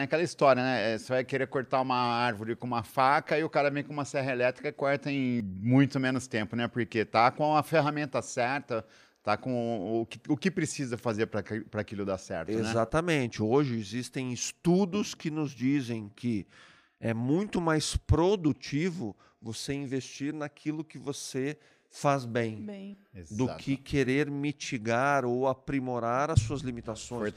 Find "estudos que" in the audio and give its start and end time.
14.32-15.32